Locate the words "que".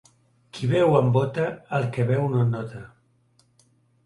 1.99-2.07